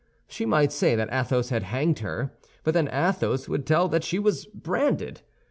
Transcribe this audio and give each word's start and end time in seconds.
She 0.27 0.47
might 0.47 0.71
say 0.71 0.95
that 0.95 1.13
Athos 1.13 1.49
had 1.49 1.61
hanged 1.61 1.99
her; 1.99 2.35
but 2.63 2.73
then 2.73 2.87
Athos 2.91 3.47
would 3.47 3.67
tell 3.67 3.87
that 3.89 4.03
she 4.03 4.17
was 4.17 4.47
branded. 4.47 5.21